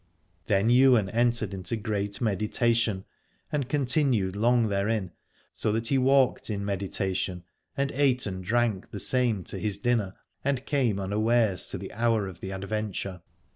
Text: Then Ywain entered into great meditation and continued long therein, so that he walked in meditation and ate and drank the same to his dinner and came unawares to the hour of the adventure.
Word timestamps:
Then 0.47 0.71
Ywain 0.71 1.09
entered 1.09 1.53
into 1.53 1.75
great 1.75 2.21
meditation 2.21 3.05
and 3.51 3.69
continued 3.69 4.35
long 4.35 4.69
therein, 4.69 5.11
so 5.53 5.71
that 5.73 5.89
he 5.89 5.99
walked 5.99 6.49
in 6.49 6.65
meditation 6.65 7.43
and 7.77 7.91
ate 7.91 8.25
and 8.25 8.43
drank 8.43 8.89
the 8.89 8.99
same 8.99 9.43
to 9.43 9.59
his 9.59 9.77
dinner 9.77 10.15
and 10.43 10.65
came 10.65 10.99
unawares 10.99 11.67
to 11.67 11.77
the 11.77 11.93
hour 11.93 12.27
of 12.27 12.39
the 12.39 12.49
adventure. 12.49 13.21